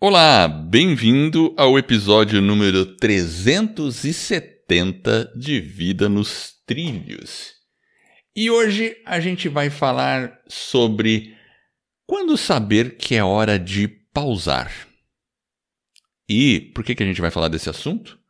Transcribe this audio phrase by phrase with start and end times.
[0.00, 7.54] Olá, bem-vindo ao episódio número 370 de Vida nos Trilhos.
[8.34, 11.36] E hoje a gente vai falar sobre
[12.06, 14.70] quando saber que é hora de pausar.
[16.28, 18.20] E por que, que a gente vai falar desse assunto?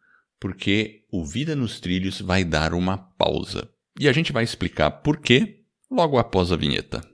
[0.41, 3.71] Porque o Vida nos Trilhos vai dar uma pausa.
[4.01, 7.07] E a gente vai explicar por quê logo após a vinheta.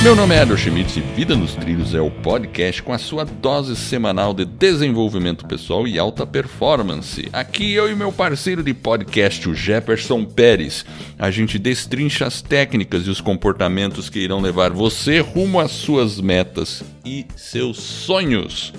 [0.00, 3.24] Meu nome é Ado Schmitz e Vida nos Trilhos é o podcast com a sua
[3.24, 7.28] dose semanal de desenvolvimento pessoal e alta performance.
[7.32, 10.86] Aqui eu e meu parceiro de podcast, o Jefferson Pérez,
[11.18, 16.20] a gente destrincha as técnicas e os comportamentos que irão levar você rumo às suas
[16.20, 18.72] metas e seus sonhos.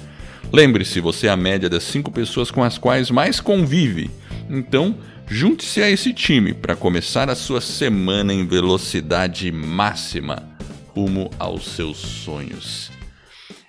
[0.53, 4.09] Lembre-se, você é a média das cinco pessoas com as quais mais convive.
[4.49, 4.95] Então,
[5.27, 10.57] junte-se a esse time para começar a sua semana em velocidade máxima
[10.99, 12.91] rumo aos seus sonhos.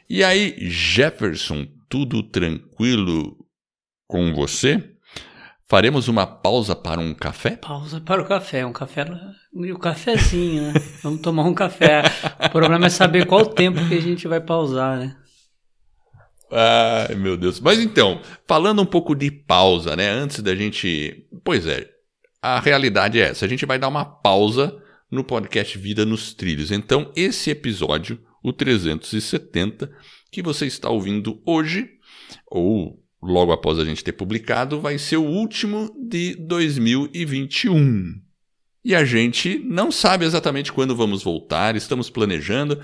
[0.08, 3.36] E aí, Jefferson, tudo tranquilo
[4.08, 4.96] com você?
[5.68, 7.50] Faremos uma pausa para um café?
[7.50, 9.06] Pausa para o café, um café
[9.54, 10.72] e o um cafezinho, né?
[11.04, 12.02] Vamos tomar um café.
[12.44, 15.16] O problema é saber qual tempo que a gente vai pausar, né?
[16.50, 17.60] Ai, meu Deus.
[17.60, 20.10] Mas então, falando um pouco de pausa, né?
[20.10, 21.28] Antes da gente.
[21.44, 21.88] Pois é,
[22.42, 23.44] a realidade é essa.
[23.44, 24.76] A gente vai dar uma pausa
[25.10, 26.70] no podcast Vida nos Trilhos.
[26.70, 29.90] Então, esse episódio, o 370,
[30.30, 31.90] que você está ouvindo hoje,
[32.46, 38.20] ou logo após a gente ter publicado, vai ser o último de 2021.
[38.84, 42.80] E a gente não sabe exatamente quando vamos voltar, estamos planejando.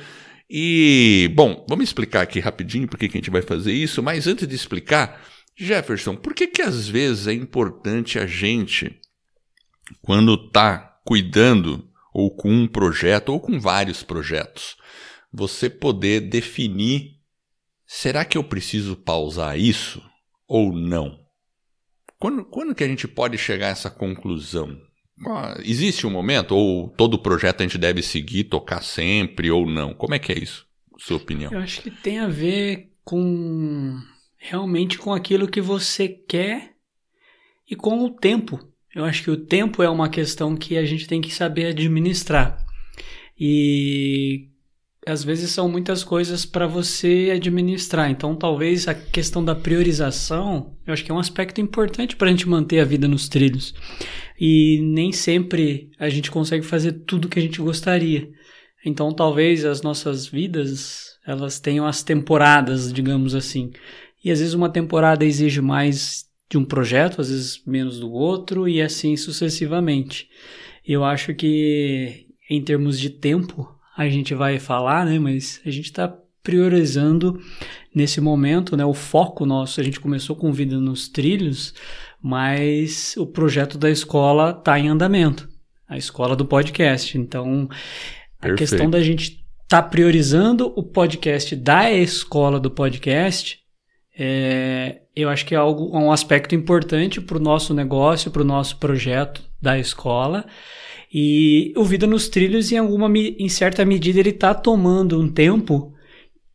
[0.50, 4.47] E, bom, vamos explicar aqui rapidinho por que a gente vai fazer isso, mas antes
[4.47, 5.22] de explicar,
[5.56, 9.00] Jefferson, por que que às vezes é importante a gente,
[10.02, 11.88] quando está cuidando
[12.19, 14.75] ou com um projeto, ou com vários projetos,
[15.31, 17.20] você poder definir:
[17.86, 20.03] será que eu preciso pausar isso
[20.48, 21.20] ou não?
[22.19, 24.81] Quando, quando que a gente pode chegar a essa conclusão?
[25.62, 29.93] Existe um momento, ou todo projeto a gente deve seguir, tocar sempre ou não?
[29.93, 30.66] Como é que é isso,
[30.99, 31.53] sua opinião?
[31.53, 33.94] Eu acho que tem a ver com
[34.38, 36.76] realmente com aquilo que você quer
[37.71, 38.59] e com o tempo
[38.96, 42.64] eu acho que o tempo é uma questão que a gente tem que saber administrar.
[43.38, 44.48] E
[45.06, 48.10] às vezes são muitas coisas para você administrar.
[48.10, 52.30] Então, talvez a questão da priorização, eu acho que é um aspecto importante para a
[52.30, 53.74] gente manter a vida nos trilhos.
[54.40, 58.30] E nem sempre a gente consegue fazer tudo que a gente gostaria.
[58.82, 63.72] Então, talvez as nossas vidas, elas tenham as temporadas, digamos assim.
[64.24, 68.68] E às vezes uma temporada exige mais de um projeto, às vezes menos do outro,
[68.68, 70.28] e assim sucessivamente.
[70.86, 75.18] Eu acho que em termos de tempo, a gente vai falar, né?
[75.18, 77.40] Mas a gente está priorizando
[77.92, 78.84] nesse momento, né?
[78.84, 81.74] O foco nosso, a gente começou com vida nos trilhos,
[82.22, 85.48] mas o projeto da escola está em andamento,
[85.88, 87.18] a escola do podcast.
[87.18, 87.68] Então,
[88.38, 88.58] a Perfeito.
[88.58, 93.58] questão da gente estar tá priorizando o podcast da escola do podcast
[94.19, 98.47] é, eu acho que é algo, um aspecto importante para o nosso negócio, para o
[98.47, 100.47] nosso projeto da escola.
[101.12, 105.93] E o Vida nos Trilhos, em alguma em certa medida, ele está tomando um tempo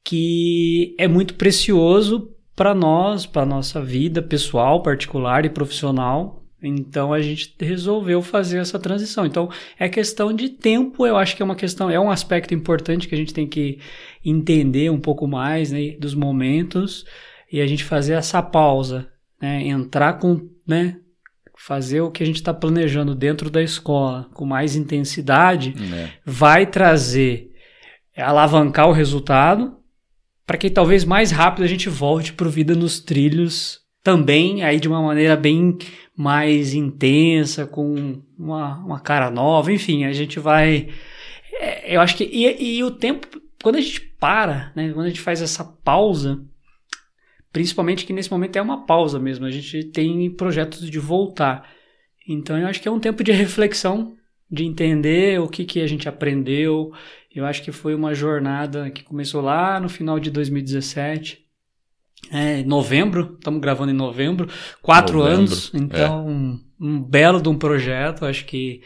[0.04, 6.44] que é muito precioso para nós, para nossa vida pessoal, particular e profissional.
[6.64, 9.26] Então a gente resolveu fazer essa transição.
[9.26, 13.08] Então é questão de tempo, eu acho que é uma questão, é um aspecto importante
[13.08, 13.80] que a gente tem que
[14.24, 17.06] entender um pouco mais né, dos momentos
[17.52, 19.08] e a gente fazer essa pausa,
[19.42, 19.68] né?
[19.68, 20.98] entrar com, né?
[21.58, 26.10] fazer o que a gente está planejando dentro da escola com mais intensidade, é.
[26.26, 27.52] vai trazer,
[28.18, 29.78] alavancar o resultado
[30.46, 34.80] para que talvez mais rápido a gente volte para o Vida nos Trilhos também, aí
[34.80, 35.78] de uma maneira bem
[36.18, 40.90] mais intensa, com uma, uma cara nova, enfim, a gente vai.
[41.54, 42.24] É, eu acho que.
[42.24, 43.28] E, e o tempo,
[43.62, 46.44] quando a gente para, né, quando a gente faz essa pausa,
[47.52, 51.70] Principalmente que nesse momento é uma pausa mesmo, a gente tem projetos de voltar.
[52.28, 54.16] Então eu acho que é um tempo de reflexão,
[54.50, 56.92] de entender o que, que a gente aprendeu.
[57.34, 61.40] Eu acho que foi uma jornada que começou lá no final de 2017.
[62.32, 64.47] É, novembro, estamos gravando em novembro,
[64.82, 66.32] quatro novembro, anos, então é.
[66.32, 68.82] um, um, belo de um projeto, acho que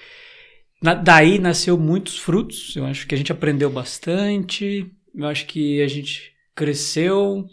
[0.81, 5.81] na, daí nasceu muitos frutos, eu acho que a gente aprendeu bastante, eu acho que
[5.81, 7.45] a gente cresceu,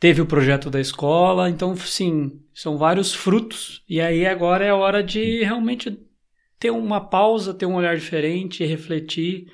[0.00, 3.82] teve o projeto da escola, então sim, são vários frutos.
[3.86, 5.96] E aí agora é a hora de realmente
[6.58, 9.46] ter uma pausa, ter um olhar diferente, refletir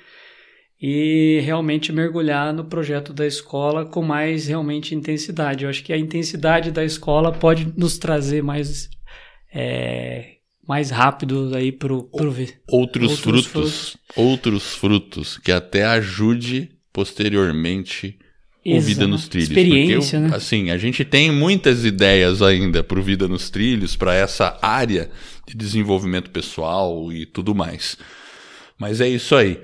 [0.81, 5.65] e realmente mergulhar no projeto da escola com mais realmente intensidade.
[5.65, 8.89] Eu acho que a intensidade da escola pode nos trazer mais
[9.53, 12.61] é, mais rápido aí pro, pro ver.
[12.69, 18.17] Outros, outros frutos, frutos, outros frutos que até ajude posteriormente
[18.75, 19.49] o Vida nos Trilhos.
[19.49, 20.37] Experiência, porque, né?
[20.37, 25.09] Assim, a gente tem muitas ideias ainda para o Vida nos Trilhos, para essa área
[25.47, 27.97] de desenvolvimento pessoal e tudo mais.
[28.77, 29.61] Mas é isso aí.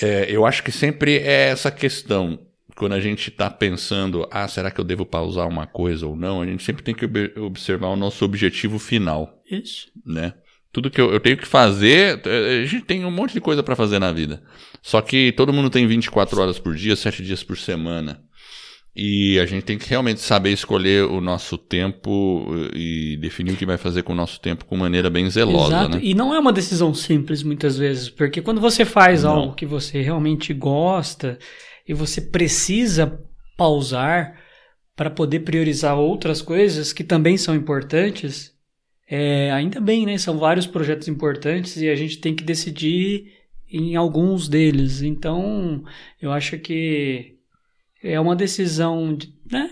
[0.00, 2.38] É, eu acho que sempre é essa questão.
[2.76, 6.40] Quando a gente está pensando, ah, será que eu devo pausar uma coisa ou não?
[6.40, 7.04] A gente sempre tem que
[7.38, 9.42] observar o nosso objetivo final.
[9.50, 9.88] Isso.
[10.06, 10.32] Né?
[10.72, 13.62] Tudo que eu, eu tenho que fazer, é, a gente tem um monte de coisa
[13.62, 14.42] para fazer na vida.
[14.80, 18.22] Só que todo mundo tem 24 horas por dia, 7 dias por semana.
[18.94, 22.44] E a gente tem que realmente saber escolher o nosso tempo
[22.74, 25.68] eh, e definir o que vai fazer com o nosso tempo com maneira bem zelosa.
[25.68, 25.96] Exato.
[25.96, 26.00] Né?
[26.02, 29.30] E não é uma decisão simples muitas vezes, porque quando você faz não.
[29.30, 31.38] algo que você realmente gosta
[31.86, 33.20] e você precisa
[33.56, 34.36] pausar
[34.96, 38.52] para poder priorizar outras coisas que também são importantes,
[39.08, 40.18] é, ainda bem, né?
[40.18, 43.32] São vários projetos importantes e a gente tem que decidir
[43.70, 45.00] em alguns deles.
[45.00, 45.84] Então,
[46.20, 47.39] eu acho que
[48.02, 49.70] é uma decisão, de, né?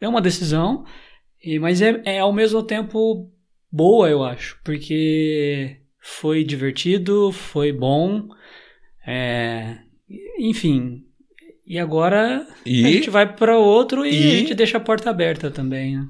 [0.00, 0.84] É uma decisão,
[1.42, 3.30] e, mas é, é ao mesmo tempo
[3.70, 8.28] boa, eu acho, porque foi divertido, foi bom,
[9.06, 9.78] é,
[10.38, 11.02] enfim.
[11.66, 15.10] E agora e, a gente vai para outro e, e, a gente deixa a porta
[15.10, 16.08] aberta também, né?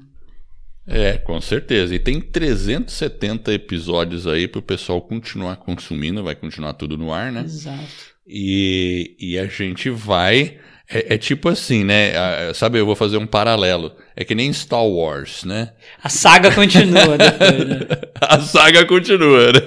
[0.89, 1.93] É, com certeza.
[1.93, 7.31] E tem 370 episódios aí para o pessoal continuar consumindo, vai continuar tudo no ar,
[7.31, 7.41] né?
[7.41, 8.15] Exato.
[8.25, 12.13] E, e a gente vai é, é, tipo assim, né?
[12.53, 13.91] Sabe, eu vou fazer um paralelo.
[14.15, 15.73] É que nem Star Wars, né?
[16.01, 17.79] A saga continua depois, né?
[18.21, 19.59] A saga continua, né?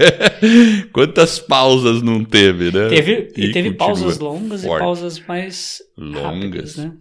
[0.93, 2.89] Quantas pausas não teve, né?
[2.89, 4.81] Teve, e teve pausas longas forte.
[4.81, 6.93] e pausas mais longas, rápidas, né?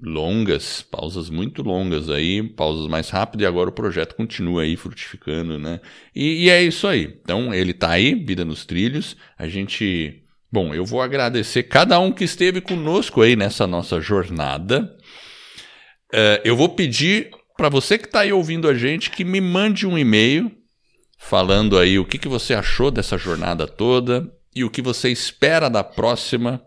[0.00, 5.56] Longas, pausas muito longas aí, pausas mais rápidas, e agora o projeto continua aí frutificando,
[5.56, 5.80] né?
[6.14, 7.16] E, e é isso aí.
[7.22, 9.16] Então, ele tá aí, Vida nos Trilhos.
[9.36, 14.96] A gente Bom, eu vou agradecer cada um que esteve conosco aí nessa nossa jornada.
[16.12, 19.86] Uh, eu vou pedir para você que está aí ouvindo a gente que me mande
[19.86, 20.50] um e-mail
[21.18, 25.68] falando aí o que, que você achou dessa jornada toda e o que você espera
[25.68, 26.62] da próxima,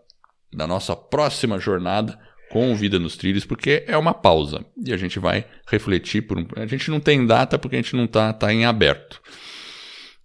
[0.54, 2.16] da nossa próxima jornada
[2.50, 6.46] com Vida nos Trilhos, porque é uma pausa e a gente vai refletir por um...
[6.54, 9.20] A gente não tem data porque a gente não está tá em aberto.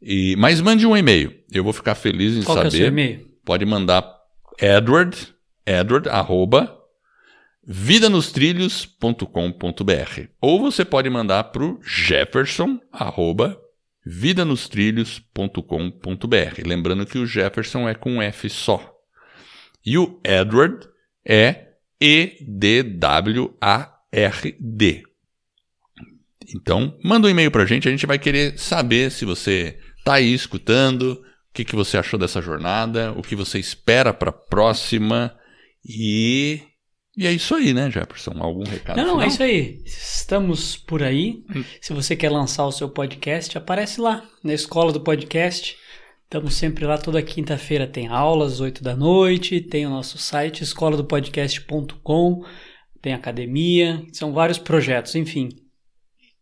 [0.01, 1.33] E, mas mande um e-mail.
[1.51, 2.69] Eu vou ficar feliz em Qual saber.
[2.69, 3.27] Que é o seu e-mail?
[3.47, 4.15] Pode mandar
[4.59, 5.33] Edward,
[5.65, 6.77] Edward, arroba,
[7.65, 10.21] vidanostrilhos.com.br.
[10.41, 13.57] Ou você pode mandar para o Jefferson, arroba,
[14.05, 16.61] vidanostrilhos.com.br.
[16.65, 18.93] Lembrando que o Jefferson é com F só.
[19.85, 20.85] E o Edward
[21.25, 21.69] é
[22.01, 22.43] E-D-W-A-R-D.
[26.53, 30.15] Então, manda um e-mail para a gente, a gente vai querer saber se você está
[30.15, 31.23] aí escutando,
[31.57, 35.35] que, que você achou dessa jornada, o que você espera para a próxima
[35.83, 36.61] e
[37.17, 38.35] e é isso aí, né, Jefferson?
[38.37, 38.95] Algum recado?
[38.95, 39.81] Não, não, é isso aí.
[39.83, 41.43] Estamos por aí.
[41.55, 41.63] Hum.
[41.81, 45.75] Se você quer lançar o seu podcast, aparece lá na escola do podcast.
[46.25, 47.87] Estamos sempre lá toda quinta-feira.
[47.87, 49.59] Tem aulas, 8 da noite.
[49.61, 52.45] Tem o nosso site, escoladopodcast.com.
[53.01, 54.05] Tem academia.
[54.13, 55.49] São vários projetos, enfim.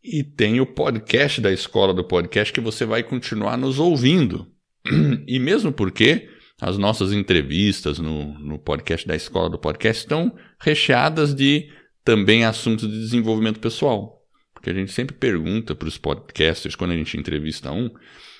[0.03, 4.53] E tem o podcast da Escola do Podcast que você vai continuar nos ouvindo.
[5.27, 6.29] E mesmo porque
[6.61, 11.69] as nossas entrevistas no, no podcast da Escola do Podcast estão recheadas de
[12.03, 14.21] também assuntos de desenvolvimento pessoal.
[14.53, 17.89] Porque a gente sempre pergunta para os podcasters, quando a gente entrevista um,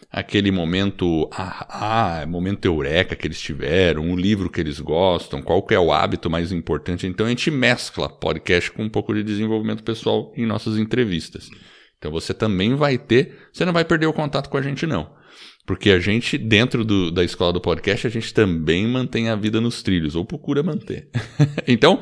[0.10, 5.66] aquele momento, ah, ah, momento eureka que eles tiveram, um livro que eles gostam, qual
[5.70, 7.06] é o hábito mais importante.
[7.06, 11.50] Então a gente mescla podcast com um pouco de desenvolvimento pessoal em nossas entrevistas.
[11.98, 15.14] Então você também vai ter, você não vai perder o contato com a gente não.
[15.66, 19.60] Porque a gente, dentro do, da escola do podcast, a gente também mantém a vida
[19.60, 21.10] nos trilhos, ou procura manter.
[21.68, 22.00] então,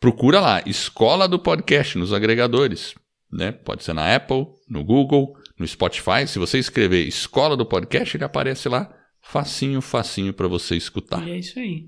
[0.00, 2.94] procura lá, Escola do Podcast, nos agregadores.
[3.30, 3.52] Né?
[3.52, 6.26] Pode ser na Apple, no Google, no Spotify.
[6.26, 11.26] Se você escrever Escola do Podcast, ele aparece lá, facinho, facinho para você escutar.
[11.26, 11.86] E é isso aí.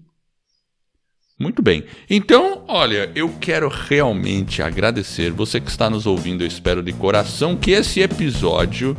[1.41, 1.85] Muito bem.
[2.09, 6.45] Então, olha, eu quero realmente agradecer você que está nos ouvindo.
[6.45, 8.95] Eu espero de coração que esse episódio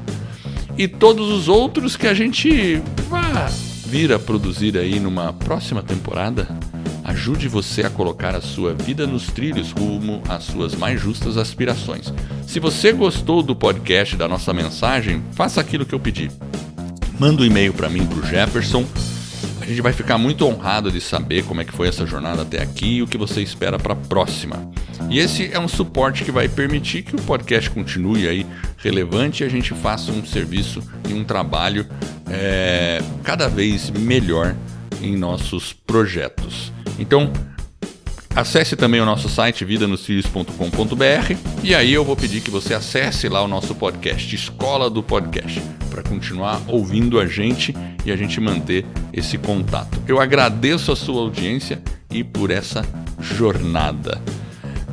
[0.78, 3.51] e todos os outros que a gente vai
[3.86, 6.48] vir a produzir aí numa próxima temporada
[7.04, 12.13] ajude você a colocar a sua vida nos trilhos rumo às suas mais justas aspirações.
[12.48, 16.32] Se você gostou do podcast da nossa mensagem, faça aquilo que eu pedi.
[17.20, 18.86] Manda um e-mail para mim, pro Jefferson.
[19.60, 22.62] A gente vai ficar muito honrado de saber como é que foi essa jornada até
[22.62, 24.72] aqui e o que você espera para a próxima.
[25.10, 28.46] E esse é um suporte que vai permitir que o podcast continue aí
[28.77, 31.86] relevante e a gente faça um serviço e um trabalho
[32.29, 34.55] é, cada vez melhor
[35.01, 36.72] em nossos projetos.
[36.98, 37.31] Então,
[38.34, 43.43] Acesse também o nosso site vidanostrilhos.com.br e aí eu vou pedir que você acesse lá
[43.43, 48.86] o nosso podcast, Escola do Podcast, para continuar ouvindo a gente e a gente manter
[49.12, 50.01] esse contato.
[50.08, 52.86] Eu agradeço a sua audiência e por essa
[53.20, 54.22] jornada.